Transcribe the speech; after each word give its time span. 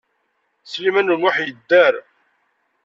Sliman 0.71 1.13
U 1.13 1.15
Muḥ 1.21 1.35
yedder. 1.45 1.93